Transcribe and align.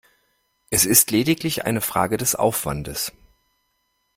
Es 0.71 0.83
ist 0.87 1.11
lediglich 1.11 1.65
eine 1.65 1.79
Frage 1.79 2.17
des 2.17 2.33
Aufwandes. 2.33 3.11